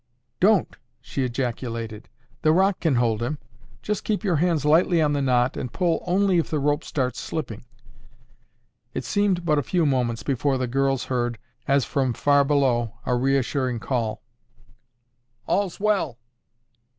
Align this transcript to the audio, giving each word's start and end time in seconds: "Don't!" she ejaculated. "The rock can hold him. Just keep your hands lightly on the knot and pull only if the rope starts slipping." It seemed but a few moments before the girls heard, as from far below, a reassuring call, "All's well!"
"Don't!" 0.39 0.77
she 0.99 1.23
ejaculated. 1.23 2.09
"The 2.41 2.51
rock 2.51 2.79
can 2.79 2.95
hold 2.95 3.21
him. 3.21 3.37
Just 3.83 4.03
keep 4.03 4.23
your 4.23 4.37
hands 4.37 4.65
lightly 4.65 4.99
on 4.99 5.13
the 5.13 5.21
knot 5.21 5.55
and 5.55 5.71
pull 5.71 6.03
only 6.07 6.39
if 6.39 6.49
the 6.49 6.57
rope 6.57 6.83
starts 6.83 7.19
slipping." 7.19 7.65
It 8.95 9.05
seemed 9.05 9.45
but 9.45 9.59
a 9.59 9.61
few 9.61 9.85
moments 9.85 10.23
before 10.23 10.57
the 10.57 10.65
girls 10.65 11.03
heard, 11.03 11.37
as 11.67 11.85
from 11.85 12.13
far 12.13 12.43
below, 12.43 12.97
a 13.05 13.15
reassuring 13.15 13.79
call, 13.79 14.23
"All's 15.45 15.79
well!" 15.79 16.17